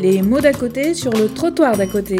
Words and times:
Les 0.00 0.22
mots 0.22 0.40
d'à 0.40 0.54
côté 0.54 0.94
sur 0.94 1.12
le 1.12 1.28
trottoir 1.28 1.76
d'à 1.76 1.86
côté. 1.86 2.16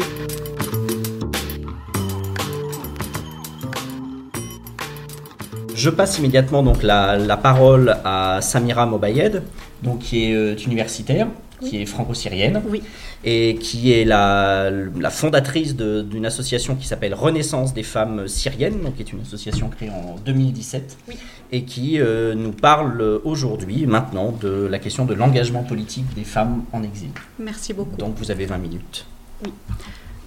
Je 5.73 5.89
passe 5.89 6.19
immédiatement 6.19 6.61
donc 6.61 6.83
la, 6.83 7.17
la 7.17 7.37
parole 7.37 7.97
à 8.05 8.39
Samira 8.41 8.85
Mobayed, 8.85 9.41
donc 9.81 9.99
qui 9.99 10.25
est 10.25 10.33
euh, 10.35 10.55
universitaire, 10.67 11.27
qui 11.59 11.81
est 11.81 11.85
franco-syrienne, 11.87 12.61
Oui. 12.69 12.83
Et 13.23 13.55
qui 13.55 13.91
est 13.91 14.03
la, 14.05 14.71
la 14.71 15.09
fondatrice 15.11 15.75
d'une 15.75 16.25
association 16.25 16.75
qui 16.75 16.87
s'appelle 16.87 17.13
Renaissance 17.13 17.73
des 17.73 17.83
femmes 17.83 18.27
syriennes, 18.27 18.81
donc 18.81 18.95
qui 18.95 19.03
est 19.03 19.11
une 19.13 19.21
association 19.21 19.69
créée 19.69 19.89
en 19.89 20.15
2017, 20.25 20.97
Oui. 21.07 21.17
et 21.51 21.63
qui 21.63 21.99
euh, 21.99 22.33
nous 22.33 22.51
parle 22.51 23.01
aujourd'hui, 23.23 23.85
maintenant, 23.85 24.31
de 24.31 24.67
la 24.69 24.79
question 24.79 25.05
de 25.05 25.13
l'engagement 25.13 25.63
politique 25.63 26.05
des 26.15 26.23
femmes 26.23 26.63
en 26.71 26.81
exil. 26.83 27.09
Merci 27.39 27.73
beaucoup. 27.73 27.95
Donc 27.97 28.15
vous 28.17 28.31
avez 28.31 28.45
20 28.47 28.57
minutes. 28.57 29.05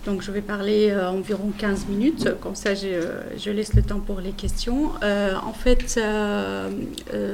Donc 0.05 0.21
je 0.21 0.31
vais 0.31 0.43
parler 0.43 0.91
euh, 0.91 1.09
environ 1.09 1.51
15 1.57 1.87
minutes, 1.87 2.29
comme 2.41 2.55
ça 2.55 2.75
je, 2.75 3.51
laisse 3.51 3.73
le 3.75 3.83
temps 3.83 4.01
pour 4.01 4.21
les 4.21 4.33
questions. 4.33 4.91
Euh, 5.03 5.35
en 5.43 5.55
fait, 5.55 5.97
euh, 5.97 6.71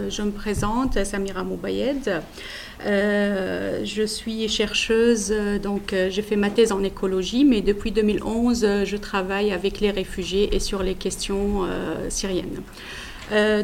je 0.08 0.22
me 0.22 0.30
présente, 0.30 1.02
Samira 1.04 1.42
Moubayed. 1.42 2.22
Je 2.84 4.04
suis 4.06 4.48
chercheuse, 4.48 5.34
donc 5.62 5.94
j'ai 6.10 6.22
fait 6.22 6.36
ma 6.36 6.50
thèse 6.50 6.70
en 6.70 6.84
écologie, 6.84 7.44
mais 7.44 7.60
depuis 7.60 7.90
2011, 7.90 8.64
euh, 8.64 8.84
je 8.84 8.96
travaille 8.96 9.52
avec 9.52 9.80
les 9.80 9.90
réfugiés 9.90 10.54
et 10.54 10.60
sur 10.60 10.84
les 10.84 10.94
questions 10.94 11.66
syriennes. 12.08 12.62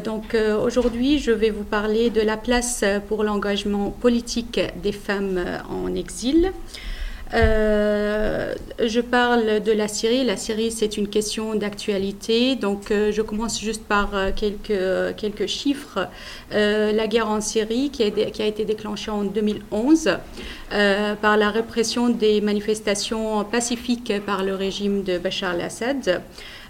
Donc 0.03 0.35
aujourd'hui, 0.63 1.19
je 1.19 1.31
vais 1.31 1.49
vous 1.49 1.65
parler 1.65 2.09
de 2.09 2.21
la 2.21 2.37
place 2.37 2.85
pour 3.09 3.23
l'engagement 3.23 3.91
politique 3.91 4.61
des 4.81 4.93
femmes 4.93 5.43
en 5.69 5.93
exil. 5.93 6.53
Euh, 7.33 8.53
je 8.79 9.01
parle 9.01 9.61
de 9.61 9.71
la 9.71 9.87
Syrie. 9.87 10.23
La 10.23 10.37
Syrie, 10.37 10.71
c'est 10.71 10.97
une 10.97 11.07
question 11.07 11.55
d'actualité. 11.55 12.55
Donc, 12.55 12.91
euh, 12.91 13.11
je 13.11 13.21
commence 13.21 13.59
juste 13.59 13.83
par 13.83 14.11
euh, 14.13 14.31
quelques, 14.35 15.47
chiffres. 15.47 16.07
La 16.51 17.07
guerre 17.07 17.29
en 17.29 17.41
Syrie, 17.41 17.89
qui 17.89 18.11
qui 18.11 18.41
a 18.41 18.45
été 18.45 18.65
déclenchée 18.65 19.11
en 19.11 19.23
2011 19.23 20.17
euh, 20.73 21.15
par 21.15 21.37
la 21.37 21.49
répression 21.49 22.09
des 22.09 22.41
manifestations 22.41 23.43
pacifiques 23.43 24.13
par 24.25 24.43
le 24.43 24.55
régime 24.55 25.03
de 25.03 25.17
Bachar 25.17 25.51
al-Assad, 25.51 26.21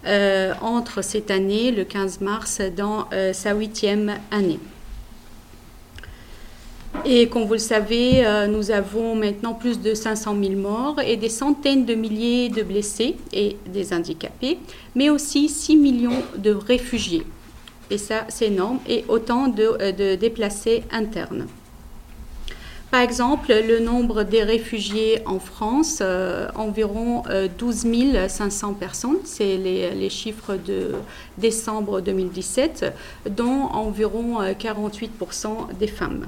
euh, 0.05 0.53
entre 0.61 1.03
cette 1.03 1.31
année, 1.31 1.71
le 1.71 1.83
15 1.83 2.21
mars, 2.21 2.61
dans 2.75 3.07
sa 3.33 3.53
huitième 3.53 4.13
année. 4.31 4.59
Et 7.09 7.27
comme 7.29 7.45
vous 7.45 7.53
le 7.53 7.59
savez, 7.59 8.25
euh, 8.25 8.47
nous 8.47 8.69
avons 8.69 9.15
maintenant 9.15 9.53
plus 9.53 9.79
de 9.79 9.93
500 9.93 10.35
000 10.43 10.55
morts 10.55 10.99
et 10.99 11.15
des 11.15 11.29
centaines 11.29 11.85
de 11.85 11.95
milliers 11.95 12.49
de 12.49 12.63
blessés 12.63 13.15
et 13.31 13.55
des 13.65 13.93
handicapés, 13.93 14.57
mais 14.93 15.09
aussi 15.09 15.47
6 15.47 15.77
millions 15.77 16.21
de 16.37 16.51
réfugiés. 16.51 17.23
Et 17.89 17.97
ça, 17.97 18.25
c'est 18.27 18.47
énorme, 18.47 18.79
et 18.89 19.05
autant 19.07 19.47
de, 19.47 19.63
euh, 19.79 19.91
de 19.93 20.15
déplacés 20.15 20.83
internes. 20.91 21.47
Par 22.89 23.01
exemple, 23.01 23.53
le 23.53 23.79
nombre 23.79 24.23
des 24.23 24.43
réfugiés 24.43 25.19
en 25.25 25.39
France, 25.39 25.99
euh, 26.01 26.47
environ 26.55 27.23
euh, 27.29 27.49
12 27.57 27.85
500 28.29 28.73
personnes, 28.75 29.17
c'est 29.25 29.57
les, 29.57 30.09
chiffres 30.09 30.55
de 30.55 30.93
décembre 31.37 31.99
2017, 31.99 32.93
dont 33.29 33.63
environ 33.73 34.41
euh, 34.41 34.53
48% 34.53 35.77
des 35.77 35.87
femmes. 35.87 36.27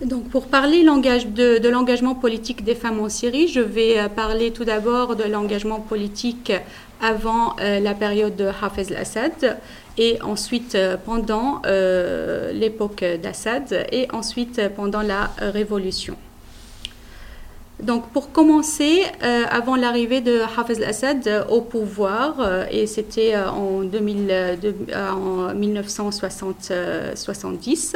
Donc, 0.00 0.28
pour 0.28 0.46
parler 0.46 0.84
de, 0.84 1.68
l'engagement 1.68 2.14
politique 2.14 2.62
des 2.62 2.76
femmes 2.76 3.00
en 3.00 3.08
Syrie, 3.08 3.48
je 3.48 3.58
vais 3.58 3.98
euh, 3.98 4.08
parler 4.08 4.52
tout 4.52 4.64
d'abord 4.64 5.16
de 5.16 5.24
l'engagement 5.24 5.80
politique 5.80 6.52
avant 7.02 7.56
euh, 7.60 7.80
la 7.80 7.94
période 7.94 8.36
de 8.36 8.46
Hafez 8.46 8.94
al-Assad 8.94 9.58
et 9.96 10.22
ensuite 10.22 10.76
euh, 10.76 10.96
pendant 11.04 11.62
l'époque 12.52 13.04
d'Assad 13.20 13.86
et 13.90 14.06
ensuite 14.12 14.60
pendant 14.76 15.02
la 15.02 15.32
révolution. 15.40 16.14
Donc, 17.82 18.08
pour 18.10 18.30
commencer, 18.32 19.02
avant 19.20 19.76
l'arrivée 19.76 20.20
de 20.20 20.40
Hafez 20.40 20.78
al-Assad 20.82 21.46
au 21.48 21.60
pouvoir, 21.60 22.66
et 22.72 22.88
c'était 22.88 23.36
en, 23.36 23.82
2000, 23.82 24.58
de- 24.60 24.74
en 24.94 25.54
1970, 25.54 27.94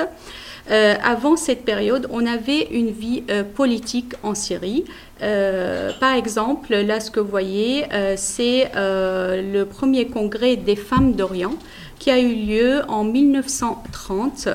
euh, 0.70 0.94
avant 1.02 1.36
cette 1.36 1.64
période, 1.64 2.06
on 2.10 2.24
avait 2.24 2.68
une 2.70 2.90
vie 2.90 3.24
euh, 3.30 3.42
politique 3.42 4.14
en 4.22 4.34
Syrie. 4.34 4.84
Euh, 5.22 5.90
par 5.98 6.14
exemple, 6.14 6.74
là, 6.74 7.00
ce 7.00 7.10
que 7.10 7.20
vous 7.20 7.28
voyez, 7.28 7.84
c'est 8.16 8.70
le 8.74 9.64
premier 9.64 10.06
congrès 10.06 10.56
des 10.56 10.76
femmes 10.76 11.14
d'Orient 11.14 11.54
qui 12.02 12.10
a 12.10 12.18
eu 12.18 12.34
lieu 12.34 12.82
en 12.88 13.04
1930 13.04 14.48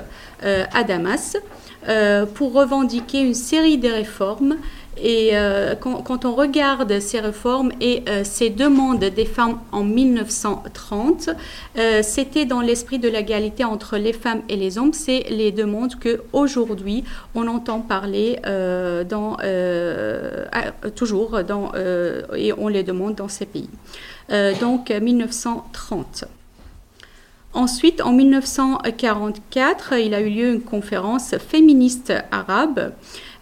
euh, 0.43 0.65
à 0.73 0.83
Damas 0.83 1.37
pour 2.35 2.51
revendiquer 2.51 3.21
une 3.21 3.33
série 3.33 3.77
de 3.77 3.87
réformes. 3.87 4.57
Et 5.01 5.29
euh, 5.33 5.75
quand, 5.75 6.25
on 6.25 6.33
regarde 6.33 6.99
ces 6.99 7.19
réformes 7.19 7.71
et 7.81 8.03
euh, 8.07 8.23
ces 8.23 8.49
demandes 8.49 8.99
des 8.99 9.25
femmes 9.25 9.59
en 9.71 9.83
1930, 9.83 11.29
euh, 11.77 12.01
c'était 12.03 12.45
dans 12.45 12.61
l'esprit 12.61 12.99
de 12.99 13.07
l'égalité 13.07 13.63
entre 13.63 13.97
les 13.97 14.13
femmes 14.13 14.41
et 14.49 14.55
les 14.55 14.77
hommes. 14.77 14.93
C'est 14.93 15.25
les 15.29 15.51
demandes 15.51 15.95
que 15.99 16.21
aujourd'hui 16.33 17.03
on 17.35 17.47
entend 17.47 17.81
parler 17.81 18.39
dans, 19.09 19.37
toujours 20.95 21.39
et 22.35 22.53
on 22.57 22.67
les 22.67 22.83
demande 22.83 23.15
dans 23.15 23.27
ces 23.27 23.45
pays. 23.45 23.69
Donc 24.59 24.89
1930. 24.89 26.25
Ensuite, 27.53 28.01
en 28.01 28.11
1944, 28.11 29.93
il 29.93 30.13
a 30.13 30.21
eu 30.21 30.29
lieu 30.29 30.53
une 30.53 30.61
conférence 30.61 31.35
féministe 31.37 32.13
arabe 32.31 32.91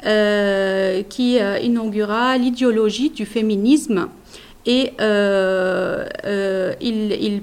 qui 0.03 1.39
euh, 1.39 1.59
inaugura 1.59 2.37
l'idéologie 2.37 3.09
du 3.09 3.25
féminisme. 3.25 4.07
Et 4.67 4.93
euh, 4.99 6.05
euh, 6.25 6.73
ils 6.81 7.41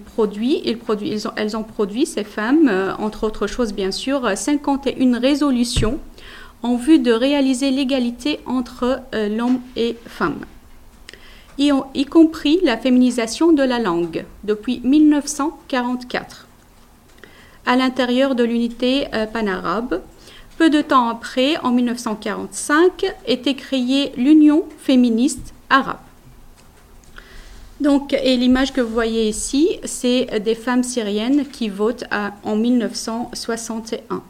elles 1.36 1.56
ont 1.56 1.62
produit, 1.62 2.06
ces 2.06 2.24
femmes, 2.24 2.68
euh, 2.68 2.92
entre 2.98 3.24
autres 3.24 3.46
choses 3.46 3.72
bien 3.72 3.92
sûr, 3.92 4.28
51 4.36 5.20
résolutions 5.20 6.00
en 6.64 6.76
vue 6.76 6.98
de 6.98 7.12
réaliser 7.12 7.70
l'égalité 7.70 8.40
entre 8.46 9.00
euh, 9.14 9.28
l'homme 9.28 9.60
et 9.76 9.96
femme 10.06 10.40
y, 11.58 12.04
compris 12.04 12.60
la 12.62 12.76
féminisation 12.76 13.52
de 13.52 13.62
la 13.62 13.78
langue 13.78 14.24
depuis 14.44 14.80
1944 14.84 16.46
à 17.66 17.76
l'intérieur 17.76 18.34
de 18.34 18.44
l'unité 18.44 19.06
euh, 19.14 19.26
panarabe. 19.26 20.00
Peu 20.58 20.70
de 20.70 20.82
temps 20.82 21.08
après, 21.08 21.56
en 21.58 21.70
1945, 21.72 23.04
était 23.26 23.54
créée 23.54 24.12
l'Union 24.16 24.64
féministe 24.78 25.54
arabe. 25.70 25.98
Donc, 27.80 28.12
et 28.12 28.36
l'image 28.36 28.72
que 28.72 28.80
vous 28.80 28.92
voyez 28.92 29.28
ici, 29.28 29.80
c'est 29.84 30.40
des 30.40 30.54
femmes 30.54 30.84
syriennes 30.84 31.46
qui 31.46 31.68
votent 31.68 32.04
en 32.44 32.54
1961. 32.54 34.22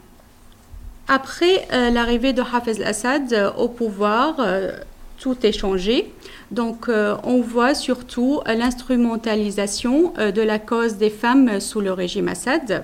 Après 1.07 1.67
euh, 1.73 1.89
l'arrivée 1.89 2.33
de 2.33 2.41
Hafez 2.41 2.81
al-Assad 2.81 3.33
euh, 3.33 3.51
au 3.57 3.67
pouvoir, 3.67 4.35
euh, 4.39 4.71
tout 5.19 5.45
est 5.45 5.51
changé. 5.51 6.11
Donc, 6.51 6.89
on 6.89 7.41
voit 7.41 7.73
surtout 7.73 8.41
l'instrumentalisation 8.45 10.13
de 10.17 10.41
la 10.41 10.59
cause 10.59 10.97
des 10.97 11.09
femmes 11.09 11.61
sous 11.61 11.79
le 11.79 11.93
régime 11.93 12.27
Assad. 12.27 12.83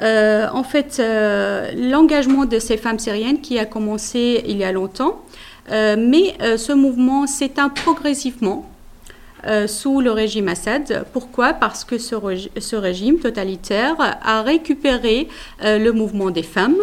Euh, 0.00 0.46
en 0.52 0.62
fait, 0.62 0.98
euh, 1.00 1.72
l'engagement 1.76 2.44
de 2.44 2.58
ces 2.58 2.76
femmes 2.76 2.98
syriennes 2.98 3.40
qui 3.40 3.58
a 3.58 3.64
commencé 3.64 4.44
il 4.46 4.56
y 4.58 4.64
a 4.64 4.72
longtemps, 4.72 5.20
euh, 5.70 5.96
mais 5.98 6.34
ce 6.56 6.72
mouvement 6.72 7.26
s'éteint 7.26 7.68
progressivement 7.68 8.64
sous 9.66 10.00
le 10.00 10.10
régime 10.10 10.48
Assad. 10.48 11.04
Pourquoi? 11.12 11.52
Parce 11.52 11.84
que 11.84 11.96
ce, 11.96 12.16
rég- 12.16 12.50
ce 12.60 12.74
régime 12.74 13.18
totalitaire 13.18 13.94
a 13.98 14.42
récupéré 14.42 15.28
le 15.62 15.90
mouvement 15.92 16.30
des 16.30 16.42
femmes, 16.42 16.76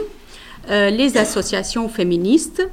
les 0.70 1.18
associations 1.18 1.90
féministes, 1.90 2.66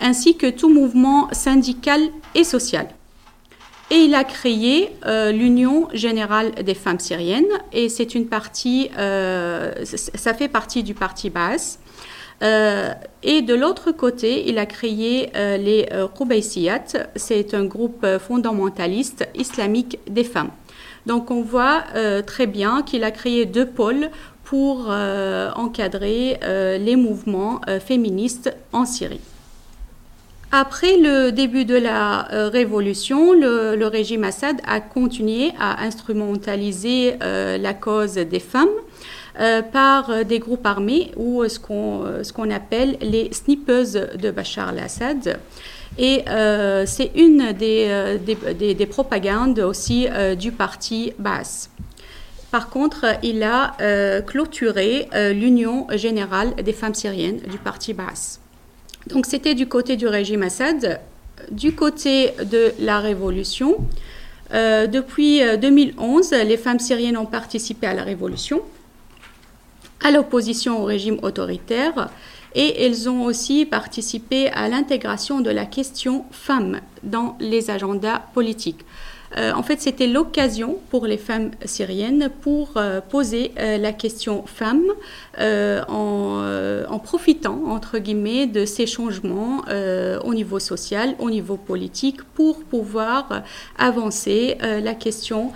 ainsi 0.00 0.36
que 0.36 0.50
tout 0.50 0.68
mouvement 0.68 1.28
syndical 1.32 2.00
et 2.34 2.44
social. 2.44 2.88
Et 3.92 4.04
il 4.04 4.14
a 4.14 4.24
créé 4.24 4.96
euh, 5.04 5.32
l'Union 5.32 5.86
générale 5.92 6.52
des 6.64 6.72
femmes 6.72 6.98
syriennes, 6.98 7.44
et 7.74 7.90
c'est 7.90 8.14
une 8.14 8.26
partie, 8.26 8.90
euh, 8.96 9.70
ça 9.84 10.32
fait 10.32 10.48
partie 10.48 10.82
du 10.82 10.94
parti 10.94 11.28
Baas. 11.28 11.78
Euh, 12.42 12.90
et 13.22 13.42
de 13.42 13.54
l'autre 13.54 13.92
côté, 13.92 14.48
il 14.48 14.58
a 14.58 14.64
créé 14.64 15.30
les 15.34 15.86
Qubbaysiyat, 16.16 16.84
c'est 17.16 17.52
un 17.52 17.66
groupe 17.66 18.06
fondamentaliste 18.18 19.28
islamique 19.34 19.98
des 20.08 20.24
femmes. 20.24 20.52
Donc 21.04 21.30
on 21.30 21.42
voit 21.42 21.84
très 22.26 22.46
bien 22.46 22.80
qu'il 22.80 23.04
a 23.04 23.10
créé 23.10 23.44
deux 23.44 23.66
pôles 23.66 24.08
pour 24.42 24.88
encadrer 24.88 26.40
les 26.80 26.96
mouvements 26.96 27.60
féministes 27.84 28.56
en 28.72 28.86
Syrie. 28.86 29.20
Après 30.54 30.98
le 30.98 31.30
début 31.30 31.64
de 31.64 31.76
la 31.76 32.28
révolution, 32.50 33.32
le, 33.32 33.86
régime 33.86 34.22
Assad 34.22 34.60
a 34.66 34.80
continué 34.80 35.50
à 35.58 35.82
instrumentaliser 35.82 37.14
la 37.20 37.72
cause 37.72 38.14
des 38.14 38.38
femmes 38.38 38.68
par 39.72 40.26
des 40.26 40.38
groupes 40.40 40.66
armés 40.66 41.10
ou 41.16 41.42
ce 41.48 41.58
qu'on 41.58 42.50
appelle 42.50 42.98
les 43.00 43.32
snippers 43.32 44.18
de 44.18 44.30
Bachar 44.30 44.68
al-Assad. 44.68 45.40
Et 45.98 46.24
euh, 46.28 46.84
c'est 46.86 47.10
une 47.14 47.52
des, 47.52 47.86
euh, 47.88 48.18
des, 48.18 48.74
des, 48.74 48.86
propagandes 48.86 49.58
aussi 49.58 50.08
euh, 50.08 50.34
du 50.34 50.52
parti 50.52 51.12
Baas. 51.18 51.68
Par 52.50 52.68
contre, 52.68 53.06
il 53.22 53.42
a 53.42 53.74
clôturé 54.26 55.08
l'Union 55.32 55.86
générale 55.94 56.54
des 56.56 56.74
femmes 56.74 56.92
syriennes 56.92 57.40
du 57.50 57.56
parti 57.56 57.94
Baas. 57.94 58.41
Donc 59.06 59.26
c'était 59.26 59.54
du 59.54 59.66
côté 59.66 59.96
du 59.96 60.06
régime 60.06 60.42
Assad. 60.42 61.00
Du 61.50 61.74
côté 61.74 62.32
de 62.44 62.72
la 62.78 63.00
révolution, 63.00 63.76
depuis 64.52 65.40
2011, 65.60 66.32
les 66.44 66.56
femmes 66.56 66.78
syriennes 66.78 67.16
ont 67.16 67.26
participé 67.26 67.86
à 67.86 67.94
la 67.94 68.04
révolution, 68.04 68.60
à 70.04 70.10
l'opposition 70.10 70.80
au 70.80 70.84
régime 70.84 71.18
autoritaire 71.22 72.10
et 72.54 72.84
elles 72.84 73.08
ont 73.08 73.24
aussi 73.24 73.64
participé 73.64 74.50
à 74.50 74.68
l'intégration 74.68 75.40
de 75.40 75.50
la 75.50 75.64
question 75.64 76.24
femmes 76.30 76.80
dans 77.02 77.36
les 77.40 77.70
agendas 77.70 78.20
politiques. 78.34 78.84
Euh, 79.36 79.52
en 79.52 79.62
fait, 79.62 79.80
c'était 79.80 80.06
l'occasion 80.06 80.78
pour 80.90 81.06
les 81.06 81.16
femmes 81.16 81.50
syriennes 81.64 82.30
pour 82.42 82.72
euh, 82.76 83.00
poser 83.00 83.52
euh, 83.58 83.78
la 83.78 83.92
question 83.92 84.44
femmes 84.46 84.90
en, 85.38 86.84
en, 86.88 86.98
profitant, 86.98 87.62
entre 87.68 87.98
guillemets, 87.98 88.46
de 88.46 88.64
ces 88.64 88.86
changements 88.86 89.62
au 90.24 90.34
niveau 90.34 90.58
social, 90.58 91.14
au 91.18 91.30
niveau 91.30 91.56
politique, 91.56 92.22
pour 92.22 92.62
pouvoir 92.64 93.42
avancer 93.78 94.58
la 94.60 94.94
question 94.94 95.52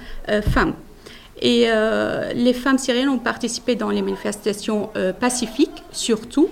femmes. 0.51 0.75
Et 1.41 1.67
les 2.35 2.53
femmes 2.53 2.79
syriennes 2.79 3.11
ont 3.11 3.19
participé 3.19 3.77
dans 3.77 3.91
les 3.91 4.03
manifestations 4.03 4.91
pacifiques, 5.21 5.83
surtout, 5.93 6.49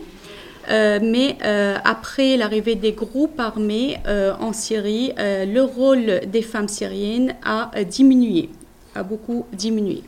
euh, 0.68 0.98
mais 1.02 1.36
euh, 1.44 1.76
après 1.84 2.36
l'arrivée 2.36 2.74
des 2.74 2.92
groupes 2.92 3.38
armés 3.38 3.98
euh, 4.06 4.34
en 4.40 4.52
Syrie, 4.52 5.12
le 5.16 5.60
rôle 5.60 6.20
des 6.26 6.42
femmes 6.42 6.68
syriennes 6.68 7.34
a 7.44 7.70
diminué, 7.84 8.50
a 8.94 9.02
beaucoup 9.02 9.46
diminué. 9.52 10.02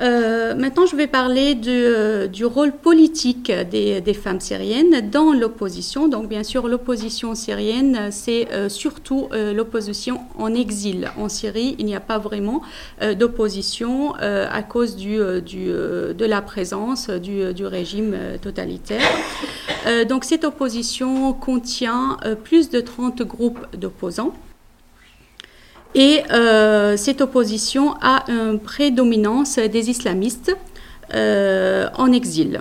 Euh, 0.00 0.54
maintenant, 0.54 0.86
je 0.86 0.94
vais 0.94 1.06
parler 1.06 1.58
euh, 1.66 2.28
du 2.28 2.44
rôle 2.44 2.72
politique 2.72 3.50
des, 3.50 4.14
femmes 4.14 4.40
syriennes 4.40 5.10
dans 5.10 5.32
l'opposition. 5.32 6.08
Donc, 6.08 6.28
bien 6.28 6.44
sûr, 6.44 6.68
l'opposition 6.68 7.34
syrienne, 7.34 8.10
c'est 8.10 8.52
euh, 8.52 8.68
surtout 8.68 9.28
l'opposition 9.32 10.20
en 10.38 10.54
exil. 10.54 11.10
En 11.18 11.28
Syrie, 11.28 11.76
il 11.78 11.86
n'y 11.86 11.96
a 11.96 12.00
pas 12.00 12.18
vraiment 12.18 12.62
d'opposition 13.18 14.14
à 14.14 14.62
cause 14.62 14.96
de 14.96 16.24
la 16.24 16.42
présence 16.42 17.10
du, 17.10 17.52
du 17.54 17.66
régime 17.66 18.16
totalitaire. 18.40 19.02
donc, 20.08 20.24
cette 20.24 20.44
opposition 20.44 21.32
contient 21.32 22.18
plus 22.44 22.70
de 22.70 22.80
30 22.80 23.22
groupes 23.22 23.66
d'opposants. 23.76 24.32
Et 25.94 26.22
euh, 26.30 26.96
cette 26.96 27.20
opposition 27.20 27.94
a 28.02 28.24
une 28.28 28.58
prédominance 28.58 29.58
des 29.58 29.90
islamistes 29.90 30.54
euh, 31.14 31.88
en 31.96 32.12
exil. 32.12 32.60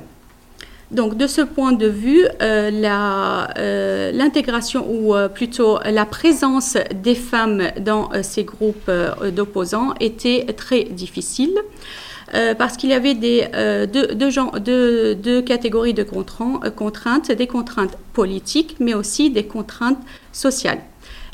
Donc 0.91 1.17
de 1.17 1.27
ce 1.27 1.41
point 1.41 1.73
de 1.73 1.87
vue, 1.87 2.25
euh, 2.41 4.11
l'intégration 4.13 4.89
ou 4.89 5.13
plutôt 5.33 5.79
la 5.83 6.05
présence 6.05 6.77
des 7.03 7.15
femmes 7.15 7.63
dans 7.81 8.09
ces 8.23 8.45
groupes 8.45 8.89
d'opposants 9.35 9.93
était 9.99 10.45
très 10.55 10.85
difficile. 10.85 11.53
parce 12.57 12.77
qu'il 12.77 12.89
y 12.89 12.93
avait 12.93 13.15
deux, 13.15 15.41
catégories 15.41 15.93
de 15.93 16.03
contraintes, 16.03 17.31
des 17.33 17.47
contraintes 17.47 17.97
politiques, 18.13 18.77
mais 18.79 18.93
aussi 18.93 19.29
des 19.29 19.45
contraintes 19.45 19.99
sociales 20.31 20.79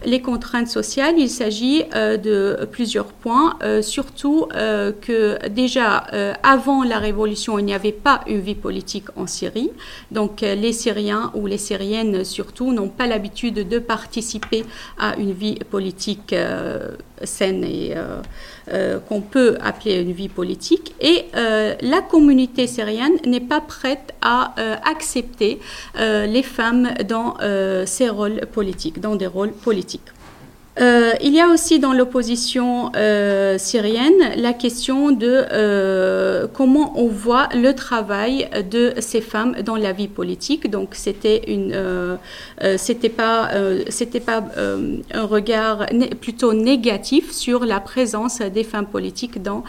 les 0.06 0.22
contraintes 0.22 0.68
sociales, 0.68 1.16
il 1.18 1.30
s'agit 1.30 1.84
euh, 1.96 2.18
de 2.18 2.66
plusieurs 2.66 3.08
points, 3.08 3.58
euh, 3.64 3.82
surtout 3.82 4.48
euh, 4.56 4.92
que 4.92 5.48
déjà 5.50 6.04
avant 6.44 6.84
la 6.84 7.00
révolution, 7.00 7.60
il 7.60 7.66
n'y 7.66 7.74
avait 7.74 7.92
pas 7.92 8.22
une 8.28 8.40
vie 8.40 8.56
politique 8.56 9.06
en 9.16 9.28
Syrie. 9.28 9.72
Donc 10.12 10.42
les 10.42 10.74
Syriens 10.74 11.32
ou 11.34 11.48
les 11.48 11.58
Syriennes 11.58 12.24
surtout 12.24 12.74
n'ont 12.74 12.90
pas 12.90 13.08
l'habitude 13.08 13.68
de 13.68 13.80
participer 13.80 14.64
à 14.98 15.16
une 15.18 15.32
vie 15.32 15.56
politique 15.70 16.36
saine 17.24 17.64
et 17.64 17.94
qu'on 19.08 19.22
peut 19.22 19.58
appeler 19.62 20.00
une 20.02 20.14
vie 20.14 20.30
politique. 20.30 20.94
Et 21.02 21.26
la 21.34 22.02
communauté 22.02 22.68
syrienne 22.68 23.14
n'est 23.26 23.40
pas 23.40 23.62
prête 23.62 24.14
à 24.22 24.54
accepter 24.90 25.60
les 25.98 26.44
femmes 26.44 26.94
dans 27.08 27.38
ces 27.86 28.10
rôles 28.10 28.42
politiques, 28.52 29.00
dans 29.00 29.16
des 29.16 29.28
rôles 29.28 29.52
politiques. 29.52 30.13
Euh, 30.82 31.12
il 31.22 31.34
y 31.36 31.40
a 31.40 31.50
aussi 31.50 31.80
dans 31.80 31.94
l'opposition 31.94 32.92
euh, 32.96 33.60
syrienne 33.60 34.32
la 34.38 34.54
question 34.54 35.12
de 35.12 35.46
euh, 35.52 36.48
comment 36.52 36.94
on 37.00 37.08
voit 37.08 37.48
le 37.54 37.74
travail 37.74 38.50
de 38.72 38.94
ces 38.98 39.22
femmes 39.22 39.62
dans 39.62 39.76
la 39.76 39.92
vie 39.92 40.08
politique. 40.08 40.72
Donc 40.72 40.90
c'était 40.94 41.44
une, 41.48 42.18
c'était 42.78 43.10
pas, 43.10 43.52
c'était 43.90 44.20
pas 44.20 44.44
un 44.58 45.26
regard 45.26 45.86
plutôt 46.20 46.54
négatif 46.54 47.32
sur 47.32 47.66
la 47.66 47.80
présence 47.80 48.40
des 48.40 48.64
femmes 48.64 48.88
politiques 48.88 49.42
dans 49.42 49.64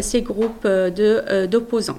ces 0.00 0.22
groupes 0.22 0.66
de, 0.66 1.46
d'opposants. 1.46 1.98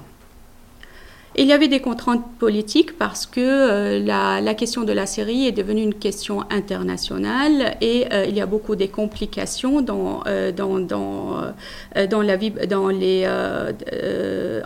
Il 1.36 1.46
y 1.46 1.54
avait 1.54 1.68
des 1.68 1.80
contraintes 1.80 2.26
politiques 2.40 2.98
parce 2.98 3.28
que 3.28 3.40
euh, 3.40 4.00
la, 4.00 4.54
question 4.56 4.84
de 4.84 4.92
la 4.92 5.06
Syrie 5.06 5.46
est 5.46 5.52
devenue 5.52 5.84
une 5.84 5.94
question 5.94 6.42
internationale 6.50 7.78
et 7.82 8.08
euh, 8.12 8.26
il 8.28 8.36
y 8.36 8.42
a 8.42 8.48
beaucoup 8.48 8.76
de 8.76 8.86
complications 8.88 9.82
dans, 9.82 10.24
euh, 10.26 10.52
dans, 10.52 10.80
dans, 10.80 11.38
dans, 12.10 12.22
la 12.24 12.36
vie, 12.36 12.52
dans 12.68 12.88
les, 12.88 13.30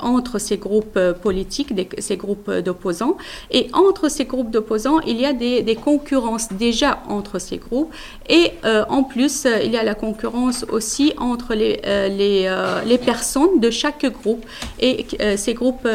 entre 0.02 0.40
ces 0.40 0.58
groupes 0.58 1.00
politiques, 1.22 1.74
ces 2.00 2.16
groupes 2.16 2.50
d'opposants. 2.50 3.18
Et 3.52 3.68
entre 3.74 4.10
ces 4.10 4.26
groupes 4.26 4.50
d'opposants, 4.50 5.02
il 5.02 5.20
y 5.20 5.26
a 5.26 5.34
des, 5.34 5.64
des, 5.64 5.76
concurrences 5.76 6.48
déjà 6.54 7.04
entre 7.10 7.40
ces 7.40 7.58
groupes. 7.58 7.94
Et 8.30 8.52
en 8.90 9.04
plus, 9.04 9.46
il 9.64 9.72
y 9.72 9.78
a 9.78 9.84
la 9.84 9.96
concurrence 9.96 10.66
aussi 10.72 11.14
entre 11.18 11.54
les, 11.56 11.82
les, 11.84 12.56
les 12.86 12.98
personnes 12.98 13.60
de 13.60 13.70
chaque 13.70 14.06
groupe. 14.06 14.46
Et 14.80 15.06
ces 15.36 15.54
groupes 15.54 15.88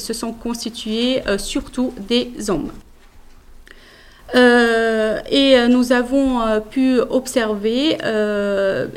se 0.00 0.12
sont 0.12 0.32
constitués 0.32 1.22
euh, 1.26 1.38
surtout 1.38 1.92
des 2.08 2.32
hommes. 2.48 2.70
Euh, 4.36 5.18
et 5.28 5.58
euh, 5.58 5.66
nous 5.66 5.92
avons 5.92 6.60
pu 6.70 7.00
observer, 7.00 7.98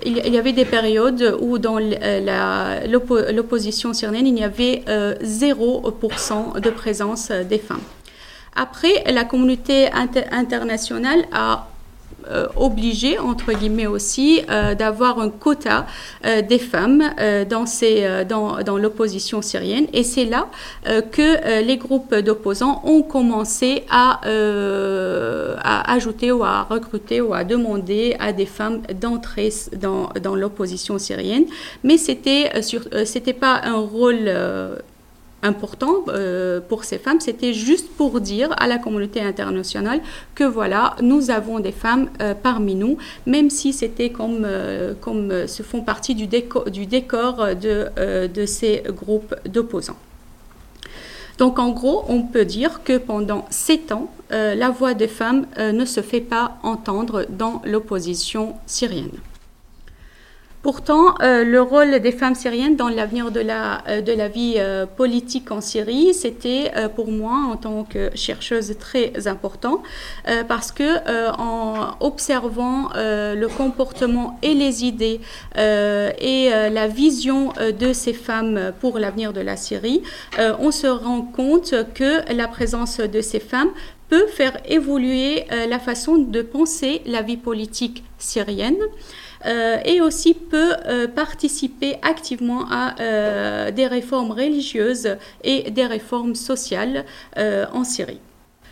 il, 0.06 0.34
y 0.34 0.38
avait 0.38 0.54
des 0.54 0.66
périodes 0.66 1.36
où 1.42 1.58
dans 1.58 1.80
l'opposition 1.80 3.94
syrienne, 3.94 4.28
il 4.28 4.38
y 4.38 4.44
avait 4.44 4.84
0% 4.88 6.60
de 6.60 6.70
présence 6.70 7.32
des 7.32 7.58
femmes. 7.58 7.82
Après, 8.56 9.04
la 9.12 9.24
communauté 9.24 9.90
internationale 10.32 11.26
a 11.32 11.68
euh, 12.30 12.48
obligé, 12.56 13.20
entre 13.20 13.52
guillemets 13.54 13.88
aussi, 13.88 14.42
euh, 14.50 14.76
d'avoir 14.76 15.20
un 15.20 15.30
quota 15.30 15.86
euh, 16.26 16.42
des 16.42 16.60
femmes 16.60 17.04
dans, 17.50 17.66
ces, 17.66 18.26
dans, 18.28 18.78
l'opposition 18.78 19.42
syrienne. 19.42 19.88
Et 19.94 20.04
c'est 20.04 20.26
là 20.26 20.48
que 21.12 21.62
les 21.62 21.78
groupes 21.78 22.16
d'opposants 22.16 22.82
ont 22.86 23.02
commencé 23.02 23.84
à, 23.90 24.22
ajouter 25.92 26.32
ou 26.32 26.44
à 26.44 26.64
recruter 26.64 27.22
ou 27.22 27.34
à 27.34 27.44
demander 27.44 28.16
à 28.20 28.34
des 28.34 28.46
femmes 28.46 28.82
d'entrer 29.00 29.50
dans, 29.76 30.36
l'opposition 30.36 30.98
syrienne. 30.98 31.46
Mais 31.84 31.98
c'était 31.98 32.52
c'était 33.06 33.34
pas 33.34 33.62
un 33.64 33.78
rôle 33.78 34.30
important 35.44 36.06
euh, 36.08 36.60
pour 36.62 36.84
ces 36.86 36.98
femmes, 36.98 37.20
c'était 37.20 37.54
juste 37.54 37.90
pour 37.92 38.22
dire 38.22 38.50
à 38.58 38.68
la 38.68 38.78
communauté 38.78 39.22
internationale 39.22 40.02
que 40.34 40.44
voilà, 40.44 40.96
nous 41.02 41.30
avons 41.30 41.60
des 41.60 41.72
femmes 41.72 42.10
euh, 42.22 42.34
parmi 42.34 42.76
nous, 42.76 42.98
même 43.28 43.50
si 43.50 43.74
c'était 43.74 44.10
comme, 44.10 44.46
euh, 44.46 45.48
se 45.48 45.62
font 45.62 45.82
partie 45.82 46.16
du, 46.16 46.28
décor, 46.28 46.66
de 47.56 48.46
ces 48.46 48.84
groupes 48.88 49.36
d'opposants. 49.46 49.98
Donc 51.38 51.60
en 51.60 51.72
gros, 51.72 52.06
on 52.08 52.22
peut 52.22 52.46
dire 52.46 52.82
que 52.84 52.98
pendant 52.98 53.46
sept 53.50 53.92
ans, 53.92 54.12
la 54.30 54.70
voix 54.70 54.94
des 54.94 55.08
femmes 55.08 55.46
ne 55.60 55.86
se 55.86 56.02
fait 56.02 56.22
pas 56.22 56.58
entendre 56.64 57.26
dans 57.30 57.62
l'opposition 57.66 58.56
syrienne. 58.66 59.12
Pourtant, 60.64 61.16
euh, 61.22 61.44
le 61.44 61.62
rôle 61.62 62.00
des 62.00 62.14
femmes 62.14 62.36
syriennes 62.36 62.78
dans 62.78 62.88
l'avenir 62.88 63.32
de 63.32 63.42
la, 63.42 63.84
euh, 63.90 64.00
de 64.00 64.14
la 64.14 64.30
vie 64.30 64.54
euh, 64.60 64.86
politique 64.86 65.52
en 65.52 65.60
Syrie, 65.60 66.14
c'était 66.14 66.72
pour 66.96 67.12
moi, 67.12 67.50
en 67.52 67.58
tant 67.58 67.84
que 67.84 68.10
chercheuse, 68.16 68.74
très 68.80 69.28
important, 69.28 69.84
parce 70.48 70.72
que 70.72 71.00
en 71.38 71.96
observant 72.00 72.90
le 72.96 73.48
comportement 73.48 74.40
et 74.42 74.54
les 74.54 74.86
idées 74.86 75.20
et 75.58 76.50
la 76.50 76.88
vision 76.88 77.52
de 77.60 77.94
ces 77.94 78.14
femmes 78.14 78.72
pour 78.80 79.00
l'avenir 79.00 79.34
de 79.34 79.42
la 79.42 79.58
Syrie, 79.58 80.02
on 80.38 80.72
se 80.72 80.88
rend 80.88 81.22
compte 81.22 81.74
que 81.94 82.32
la 82.34 82.48
présence 82.48 83.00
de 83.00 83.22
ces 83.22 83.40
femmes 83.40 83.72
peut 84.10 84.28
faire 84.28 84.58
évoluer 84.66 85.46
la 85.70 85.80
façon 85.80 86.18
de 86.18 86.42
penser 86.42 87.02
la 87.06 87.22
vie 87.22 87.38
politique 87.38 88.04
syrienne. 88.18 88.78
Euh, 89.46 89.78
et 89.84 90.00
aussi 90.00 90.34
peut 90.34 90.74
euh, 90.88 91.08
participer 91.08 91.98
activement 92.02 92.66
à 92.72 92.96
euh, 93.02 93.72
des 93.72 93.88
réformes 93.88 94.32
religieuses 94.32 95.18
et 95.44 95.70
des 95.70 95.86
réformes 95.86 96.36
sociales 96.36 97.06
en 97.36 97.84
Syrie. 97.84 98.20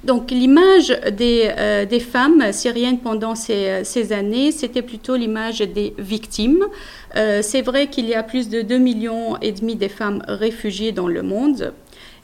Donc 0.03 0.31
l'image 0.31 0.97
des, 1.11 1.99
femmes 1.99 2.51
syriennes 2.51 2.99
pendant 2.99 3.35
ces, 3.35 3.83
ces 3.83 4.13
années, 4.13 4.51
c'était 4.51 4.81
plutôt 4.81 5.15
l'image 5.15 5.59
des 5.59 5.93
victimes. 5.99 6.65
c'est 7.13 7.61
vrai 7.61 7.87
qu'il 7.87 8.07
y 8.07 8.15
a 8.15 8.23
plus 8.23 8.49
de 8.49 8.61
2 8.61 8.77
millions 8.77 9.37
et 9.41 9.51
demi 9.51 9.75
de 9.75 9.87
femmes 9.87 10.23
réfugiées 10.27 10.91
dans 10.91 11.07
le 11.07 11.21
monde. 11.21 11.73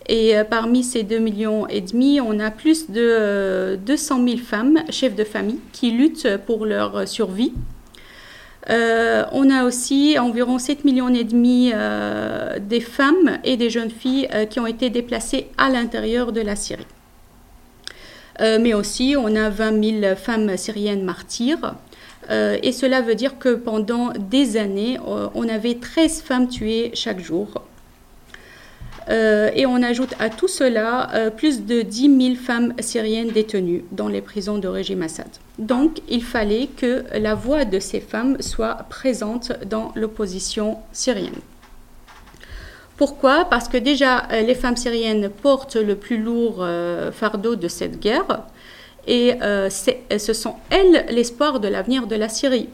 Et 0.10 0.34
parmi 0.50 0.84
ces 0.84 1.04
2 1.04 1.20
millions 1.20 1.68
et 1.68 1.82
demi, 1.82 2.20
on 2.20 2.40
a 2.40 2.50
plus 2.50 2.90
de 2.90 3.78
200 3.86 4.26
000 4.26 4.38
femmes, 4.38 4.80
chefs 4.90 5.16
de 5.16 5.24
famille, 5.24 5.60
qui 5.72 5.92
luttent 5.92 6.38
pour 6.46 6.66
leur 6.66 7.08
survie 7.08 7.54
euh, 8.70 9.24
on 9.32 9.50
a 9.50 9.64
aussi 9.64 10.18
environ 10.20 10.60
7 10.60 10.84
millions 10.84 11.14
et 11.14 11.24
demi 11.24 11.72
euh, 11.74 12.60
femmes 12.82 13.40
et 13.44 13.56
des 13.56 13.70
jeunes 13.70 13.90
filles 13.90 14.28
euh, 14.34 14.46
qui 14.46 14.60
ont 14.60 14.68
été 14.68 14.90
déplacées 14.90 15.48
à 15.58 15.70
l'intérieur 15.70 16.32
de 16.32 16.42
la 16.42 16.56
Syrie. 16.56 16.88
mais 18.40 18.74
aussi, 18.74 19.16
on 19.18 19.36
a 19.36 19.50
20 19.50 20.02
000 20.02 20.16
femmes 20.16 20.58
syriennes 20.58 21.04
martyrs. 21.04 21.76
et 22.30 22.72
cela 22.72 23.02
veut 23.02 23.16
dire 23.16 23.40
que 23.40 23.56
pendant 23.56 24.12
des 24.12 24.58
années, 24.58 25.00
on 25.34 25.48
avait 25.50 25.76
13 25.76 26.22
femmes 26.22 26.48
tuées 26.48 26.92
chaque 26.94 27.20
jour. 27.20 27.48
Et 29.10 29.66
on 29.66 29.82
ajoute 29.82 30.14
à 30.20 30.30
tout 30.30 30.48
cela 30.48 31.32
plus 31.38 31.66
de 31.66 31.82
10 31.82 32.34
000 32.34 32.36
femmes 32.36 32.74
syriennes 32.80 33.30
détenues 33.30 33.86
dans 33.92 34.08
les 34.08 34.22
prisons 34.22 34.58
de 34.58 34.68
régime 34.68 35.02
Assad. 35.02 35.28
Donc, 35.60 36.02
il 36.10 36.24
fallait 36.24 36.68
que 36.68 37.06
la 37.14 37.36
voix 37.36 37.66
de 37.66 37.80
ces 37.80 38.00
femmes 38.00 38.42
soit 38.42 38.76
présente 38.90 39.54
dans 39.66 39.92
l'opposition 39.96 40.78
syrienne. 40.92 41.40
Pourquoi? 42.98 43.46
Parce 43.46 43.70
que 43.70 43.78
déjà, 43.78 44.28
euh, 44.32 44.42
les 44.42 44.56
femmes 44.56 44.76
syriennes 44.76 45.30
portent 45.30 45.76
le 45.76 45.96
plus 45.96 46.18
lourd 46.18 46.58
euh, 46.60 47.12
fardeau 47.12 47.56
de 47.56 47.68
cette 47.68 48.00
guerre 48.00 48.44
et 49.06 49.36
euh, 49.42 49.70
ce 49.70 50.34
sont 50.34 50.56
elles 50.72 51.06
l'espoir 51.10 51.60
de 51.60 51.68
l'avenir 51.68 52.08
de 52.08 52.16
la 52.16 52.28
Syrie 52.28 52.70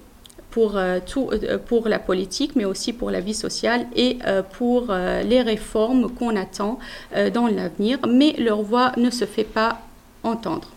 pour, 0.53 0.77
tout, 1.07 1.29
pour 1.65 1.87
la 1.87 1.99
politique, 1.99 2.55
mais 2.55 2.65
aussi 2.65 2.93
pour 2.93 3.09
la 3.09 3.19
vie 3.19 3.33
sociale 3.33 3.87
et 3.95 4.19
pour 4.53 4.93
les 5.23 5.41
réformes 5.41 6.11
qu'on 6.11 6.35
attend 6.35 6.77
dans 7.33 7.47
l'avenir. 7.47 7.97
Mais 8.07 8.35
leur 8.37 8.61
voix 8.61 8.91
ne 8.97 9.09
se 9.09 9.25
fait 9.25 9.43
pas 9.43 9.79
entendre. 10.23 10.69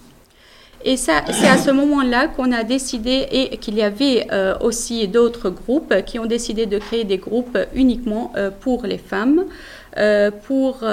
Et 0.84 0.96
c'est 0.96 1.10
à 1.12 1.58
ce 1.58 1.70
moment-là 1.72 2.28
qu'on 2.28 2.52
a 2.52 2.62
décidé 2.62 3.26
et 3.32 3.56
qu'il 3.56 3.74
y 3.74 3.82
avait 3.82 4.28
euh, 4.30 4.54
aussi 4.60 5.08
d'autres 5.08 5.50
groupes 5.50 5.92
qui 6.06 6.20
ont 6.20 6.26
décidé 6.26 6.66
de 6.66 6.78
créer 6.78 7.02
des 7.02 7.18
groupes 7.18 7.58
uniquement 7.74 8.32
euh, 8.36 8.50
pour 8.52 8.84
les 8.84 8.98
femmes. 8.98 9.46
Euh, 9.98 10.30
pour 10.30 10.84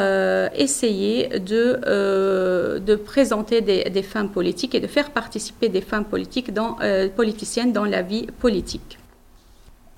essayer 0.56 1.28
de, 1.40 2.80
de 2.80 2.96
présenter 2.96 3.62
des, 3.62 4.04
femmes 4.04 4.30
politiques 4.30 4.76
et 4.76 4.80
de 4.80 4.88
faire 4.88 5.12
participer 5.12 5.68
des 5.70 5.82
femmes 5.82 6.06
politiques 6.06 6.52
politiciennes 7.16 7.74
dans 7.74 7.86
la 7.86 8.02
vie 8.02 8.28
politique. 8.40 8.98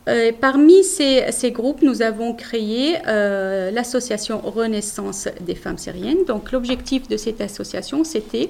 Euh, 0.07 0.31
parmi 0.39 0.83
ces, 0.83 1.51
groupes, 1.51 1.81
nous 1.81 2.01
avons 2.01 2.33
créé 2.33 2.97
euh, 3.07 3.71
l'association 3.71 4.39
Renaissance 4.39 5.27
des 5.41 5.55
femmes 5.55 5.77
syriennes. 5.77 6.25
Donc 6.27 6.51
l'objectif 6.51 7.07
de 7.07 7.17
cette 7.17 7.41
association, 7.41 8.03
c'était 8.03 8.49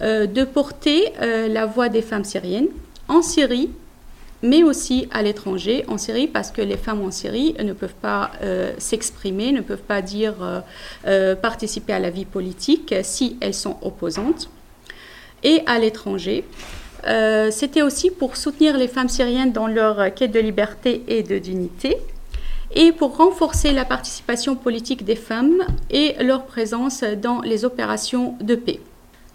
euh, 0.00 0.26
de 0.26 0.44
porter 0.44 1.12
la 1.20 1.66
voix 1.66 1.88
des 1.88 2.02
femmes 2.02 2.24
syriennes 2.24 2.68
en 3.08 3.22
Syrie, 3.22 3.70
mais 4.46 4.62
aussi 4.62 5.08
à 5.10 5.22
l'étranger, 5.22 5.84
en 5.88 5.98
Syrie, 5.98 6.28
parce 6.28 6.50
que 6.50 6.62
les 6.62 6.76
femmes 6.76 7.02
en 7.02 7.10
Syrie 7.10 7.54
ne 7.62 7.72
peuvent 7.72 8.00
pas 8.00 8.30
s'exprimer, 8.78 9.52
ne 9.52 9.60
peuvent 9.60 9.78
pas 9.78 10.02
dire 10.02 10.34
participer 11.42 11.92
à 11.92 11.98
la 11.98 12.10
vie 12.10 12.24
politique 12.24 12.94
si 13.02 13.36
elles 13.40 13.54
sont 13.54 13.76
opposantes, 13.82 14.48
et 15.42 15.62
à 15.66 15.78
l'étranger. 15.78 16.44
Euh, 17.06 17.50
c'était 17.50 17.82
aussi 17.82 18.10
pour 18.10 18.36
soutenir 18.36 18.76
les 18.76 18.88
femmes 18.88 19.08
syriennes 19.08 19.52
dans 19.52 19.68
leur 19.68 20.12
quête 20.14 20.32
de 20.32 20.40
liberté 20.40 21.04
et 21.06 21.22
de 21.22 21.38
dignité 21.38 21.98
et 22.74 22.90
pour 22.90 23.16
renforcer 23.16 23.70
la 23.72 23.84
participation 23.84 24.56
politique 24.56 25.04
des 25.04 25.14
femmes 25.14 25.62
et 25.90 26.14
leur 26.20 26.46
présence 26.46 27.04
dans 27.22 27.40
les 27.42 27.64
opérations 27.64 28.34
de 28.40 28.56
paix. 28.56 28.80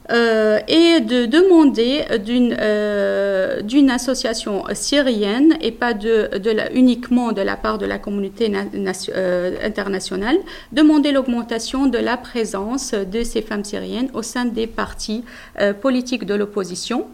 Euh, 0.09 0.59
et 0.67 0.99
de 0.99 1.25
demander 1.25 2.03
d'une 2.25 2.55
euh, 2.59 3.61
association 3.89 4.63
syrienne 4.73 5.53
et 5.61 5.71
pas 5.71 5.93
de, 5.93 6.29
uniquement 6.73 7.31
de 7.31 7.41
la 7.41 7.55
part 7.55 7.77
de 7.77 7.85
la 7.85 7.99
communauté 7.99 8.51
internationale, 9.63 10.37
demander 10.71 11.11
l'augmentation 11.11 11.85
de 11.85 11.99
la 11.99 12.17
présence 12.17 12.93
de 12.93 13.23
ces 13.23 13.41
femmes 13.41 13.63
syriennes 13.63 14.09
au 14.13 14.23
sein 14.23 14.45
des 14.45 14.67
partis 14.67 15.23
politiques 15.81 16.25
de 16.25 16.33
l'opposition 16.33 17.05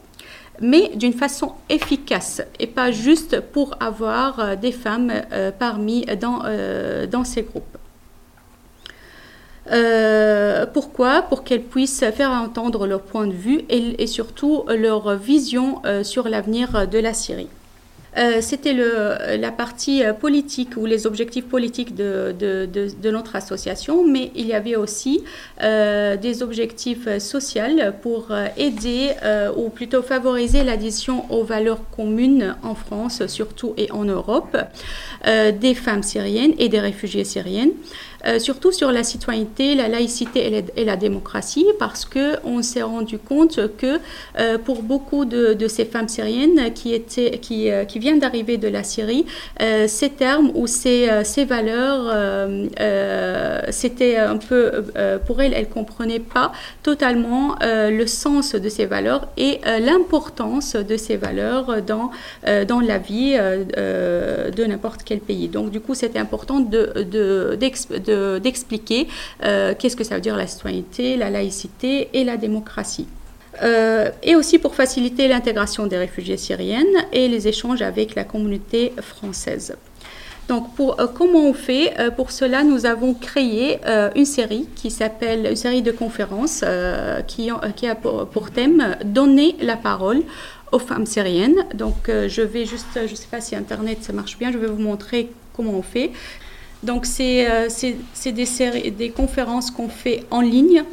mais 0.61 0.91
d'une 0.95 1.13
façon 1.13 1.53
efficace 1.69 2.41
et 2.59 2.67
pas 2.67 2.91
juste 2.91 3.39
pour 3.39 3.75
avoir 3.79 4.39
euh, 4.39 4.55
des 4.55 4.71
femmes 4.71 5.11
euh, 5.31 5.51
parmi 5.57 6.05
euh, 6.09 7.07
dans 7.07 7.23
ces 7.23 7.43
groupes. 7.43 7.76
Pourquoi? 10.73 11.21
Pour 11.23 11.43
qu'elles 11.43 11.63
puissent 11.63 12.03
faire 12.13 12.31
entendre 12.31 12.87
leur 12.87 13.01
point 13.01 13.27
de 13.27 13.33
vue 13.33 13.61
et 13.69 14.07
surtout 14.07 14.63
leur 14.67 15.15
vision 15.15 15.81
sur 16.03 16.29
l'avenir 16.29 16.87
de 16.87 16.99
la 16.99 17.13
Syrie. 17.13 17.49
Euh, 18.17 18.37
c'était 18.41 18.73
la 18.73 19.51
partie 19.51 20.03
euh, 20.03 20.11
politique 20.13 20.75
ou 20.75 20.85
les 20.85 21.05
objectifs 21.05 21.45
politiques 21.45 21.93
de, 21.93 23.09
notre 23.11 23.35
association, 23.35 24.05
mais 24.07 24.31
il 24.35 24.47
y 24.47 24.53
avait 24.53 24.75
aussi 24.75 25.23
euh, 25.61 26.17
des 26.17 26.41
objectifs 26.41 27.07
sociaux 27.19 27.57
pour 28.01 28.31
aider 28.57 29.11
ou 29.55 29.69
plutôt 29.69 30.01
favoriser 30.01 30.63
l'addition 30.63 31.31
aux 31.31 31.43
valeurs 31.43 31.79
communes 31.95 32.55
en 32.61 32.75
France 32.75 33.25
surtout 33.27 33.73
et 33.77 33.91
en 33.91 34.03
Europe 34.03 34.57
des 35.25 35.73
femmes 35.73 36.03
syriennes 36.03 36.53
et 36.59 36.69
des 36.69 36.79
réfugiés 36.79 37.23
syriennes. 37.23 37.71
Euh, 38.25 38.39
surtout 38.39 38.71
sur 38.71 38.91
la 38.91 39.03
citoyenneté, 39.03 39.75
la 39.75 39.87
laïcité 39.87 40.63
et, 40.75 40.85
la 40.85 40.95
démocratie, 40.95 41.67
parce 41.77 42.05
qu'on 42.05 42.61
s'est 42.61 42.81
rendu 42.81 43.19
compte 43.19 43.59
que 43.77 43.99
euh, 44.39 44.57
pour 44.57 44.81
beaucoup 44.81 45.25
de, 45.25 45.55
ces 45.67 45.85
femmes 45.85 46.07
syriennes 46.07 46.73
qui, 46.73 46.93
étaient, 46.93 47.37
qui, 47.39 47.69
euh, 47.69 47.85
qui 47.85 47.99
viennent 47.99 48.19
d'arriver 48.19 48.57
de 48.57 48.67
la 48.67 48.83
Syrie, 48.83 49.25
ces 49.87 50.09
termes 50.09 50.51
ou 50.55 50.65
ces, 50.65 51.09
ces 51.23 51.45
valeurs, 51.45 52.13
c'était 53.69 54.17
un 54.17 54.37
peu, 54.37 54.85
pour 55.25 55.41
elles, 55.41 55.53
elles 55.53 55.67
ne 55.67 55.73
comprenaient 55.73 56.19
pas 56.19 56.51
totalement 56.83 57.55
le 57.61 58.05
sens 58.05 58.55
de 58.55 58.69
ces 58.69 58.85
valeurs 58.85 59.27
et 59.37 59.59
l'importance 59.79 60.75
de 60.75 60.97
ces 60.97 61.17
valeurs 61.17 61.81
dans, 61.81 62.11
dans 62.67 62.79
la 62.79 62.97
vie 62.97 63.33
de 63.35 64.65
n'importe 64.65 65.01
quel 65.03 65.19
pays. 65.19 65.49
Donc, 65.49 65.71
du 65.71 65.79
coup, 65.81 65.95
c'était 65.95 66.19
important 66.19 66.59
de, 66.59 66.93
de, 67.03 67.57
d'expliquer 68.09 69.07
euh, 69.43 69.73
qu'est-ce 69.77 69.95
que 69.95 70.03
ça 70.03 70.15
veut 70.15 70.21
dire 70.21 70.35
la 70.35 70.47
citoyenneté, 70.47 71.17
la 71.17 71.29
laïcité 71.29 72.09
et 72.13 72.23
la 72.23 72.37
démocratie. 72.37 73.07
Euh, 73.63 74.11
et 74.21 74.35
aussi 74.35 74.59
pour 74.59 74.75
faciliter 74.75 75.27
l'intégration 75.27 75.87
des 75.87 75.97
réfugiés 75.97 76.37
syriennes 76.37 76.85
et 77.11 77.27
les 77.27 77.47
échanges 77.47 77.81
avec 77.81 78.13
la 78.15 78.23
communauté 78.23 78.93
française. 79.01 79.75
Donc, 80.47 80.75
pour, 80.75 81.01
euh, 81.01 81.07
comment 81.07 81.49
on 81.49 81.53
fait 81.53 81.93
Pour 82.15 82.31
cela, 82.31 82.63
nous 82.63 82.85
avons 82.85 83.13
créé 83.13 83.79
une 84.15 84.25
série 84.25 84.67
qui 84.75 84.91
s'appelle 84.91 85.47
une 85.49 85.55
série 85.55 85.81
de 85.81 85.91
conférences 85.91 86.63
qui, 87.27 87.49
qui, 87.75 87.87
a 87.87 87.95
pour, 87.95 88.27
pour, 88.27 88.51
thème 88.51 88.95
donner 89.03 89.55
la 89.59 89.75
parole 89.75 90.21
aux 90.71 90.79
femmes 90.79 91.05
syriennes. 91.05 91.65
Donc, 91.73 92.07
je 92.07 92.41
vais 92.41 92.65
juste, 92.65 92.85
je 92.95 93.11
ne 93.11 93.15
sais 93.15 93.27
pas 93.29 93.41
si 93.41 93.55
Internet 93.55 94.03
ça 94.03 94.13
marche 94.13 94.37
bien, 94.37 94.51
je 94.51 94.57
vais 94.57 94.67
vous 94.67 94.81
montrer 94.81 95.31
comment 95.57 95.73
on 95.73 95.81
fait. 95.81 96.11
Donc, 96.83 97.05
c'est 97.05 97.49
euh, 97.49 97.67
des, 98.25 99.09
conférences 99.09 99.71
qu'on 99.71 99.89
fait 99.89 100.23
en 100.31 100.41
ligne. 100.41 100.83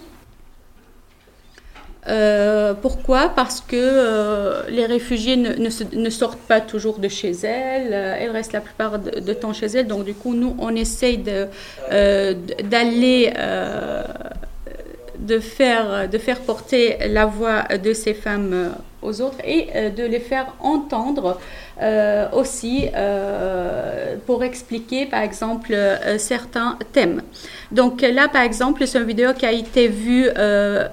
pourquoi? 2.82 3.30
Parce 3.34 3.60
que 3.60 4.68
les 4.70 4.86
réfugiés 4.86 5.36
ne, 5.36 6.10
sortent 6.10 6.40
pas 6.40 6.60
toujours 6.60 6.98
de 6.98 7.08
chez 7.08 7.30
elles, 7.30 7.92
elles 7.92 8.30
restent 8.30 8.52
la 8.52 8.60
plupart 8.60 8.98
de, 8.98 9.32
temps 9.32 9.52
chez 9.52 9.66
elles. 9.66 9.86
Donc 9.86 10.04
du 10.04 10.14
coup, 10.14 10.34
nous, 10.34 10.54
on 10.58 10.74
essaye 10.76 11.18
d'aller 11.18 13.32
de 15.18 15.38
faire, 15.38 16.08
de 16.08 16.18
faire 16.18 16.40
porter 16.40 16.96
la 17.08 17.26
voix 17.26 17.62
de 17.62 17.92
ces 17.92 18.14
femmes 18.14 18.52
euh, 18.52 18.68
aux 19.04 19.20
autres 19.20 19.38
et 19.44 19.68
euh, 19.74 19.90
de 19.90 20.02
les 20.02 20.20
faire 20.20 20.54
entendre 20.60 21.38
euh, 21.80 22.26
aussi 22.32 22.88
pour 24.26 24.44
expliquer 24.44 25.06
par 25.06 25.22
exemple 25.22 25.74
certains 26.18 26.78
thèmes. 26.92 27.22
Donc 27.72 28.02
là 28.02 28.28
par 28.28 28.42
exemple 28.42 28.86
c'est 28.86 28.98
une 28.98 29.04
vidéo 29.04 29.32
qui 29.32 29.44
a 29.44 29.52
été 29.52 29.88
vue 29.88 30.28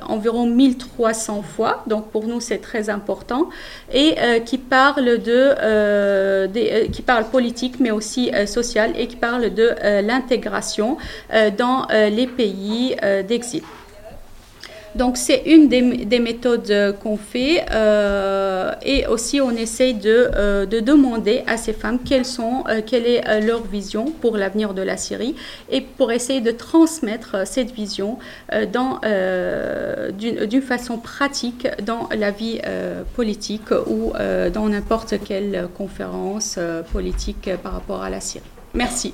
environ 0.08 0.48
1300 0.48 1.44
fois, 1.44 1.84
donc 1.88 2.10
pour 2.10 2.26
nous 2.26 2.40
c'est 2.40 2.58
très 2.58 2.90
important 2.90 3.50
et 3.94 4.16
qui 4.46 4.58
parle 4.58 5.20
de, 5.20 6.48
qui 6.88 7.02
parle 7.04 7.26
politique 7.26 7.80
mais 7.80 7.92
aussi 7.92 8.32
social 8.48 8.92
et 8.98 9.08
qui 9.08 9.18
parle 9.18 9.54
de 9.54 9.76
l'intégration 10.02 10.98
dans 11.58 11.88
les 11.92 12.28
pays 12.28 12.96
d'exil. 13.28 13.62
Donc 14.96 15.18
c'est 15.18 15.44
une 15.46 15.70
des, 15.70 16.20
méthodes 16.20 16.70
euh, 16.70 16.92
qu'on 16.92 17.18
fait 17.18 17.66
euh, 17.72 18.74
et 18.84 19.08
aussi 19.08 19.40
on 19.40 19.52
essaye 19.52 19.94
de, 19.94 20.30
euh, 20.36 20.66
demander 20.66 21.44
à 21.48 21.58
ces 21.58 21.74
femmes 21.74 22.00
quelle 22.04 22.26
est 23.08 23.42
leur 23.42 23.64
vision 23.64 24.12
pour 24.12 24.38
l'avenir 24.38 24.74
de 24.74 24.82
la 24.82 24.98
Syrie 24.98 25.36
et 25.70 25.82
pour 25.82 26.12
essayer 26.12 26.42
de 26.42 26.52
transmettre 26.52 27.48
cette 27.48 27.72
vision 27.72 28.18
d'une 28.52 28.92
façon 30.62 30.98
pratique 30.98 31.68
dans 31.84 32.10
la 32.16 32.32
vie 32.32 32.60
politique 33.16 33.72
ou 33.88 34.14
dans 34.54 34.70
n'importe 34.70 35.16
quelle 35.24 35.68
conférence 35.78 36.60
politique 36.92 37.50
par 37.62 37.74
rapport 37.74 38.04
à 38.04 38.10
la 38.10 38.20
Syrie. 38.20 38.44
Merci. 38.74 39.14